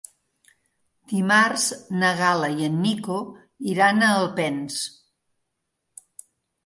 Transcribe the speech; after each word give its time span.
Dimarts 1.11 1.65
na 2.03 2.09
Gal·la 2.21 2.49
i 2.61 2.67
en 2.69 2.79
Nico 2.87 3.19
iran 3.75 4.09
a 4.09 4.13
Alpens. 4.25 4.81